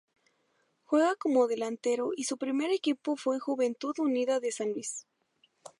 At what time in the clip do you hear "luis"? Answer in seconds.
4.73-5.05